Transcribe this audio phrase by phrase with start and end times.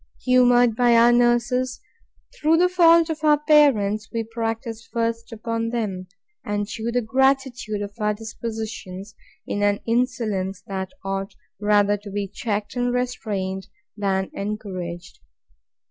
[0.23, 1.79] Humoured by our nurses,
[2.35, 6.07] through the faults of our parents, we practise first upon them;
[6.43, 9.13] and shew the gratitude of our dispositions,
[9.45, 15.19] in an insolence that ought rather to be checked and restrained, than encouraged.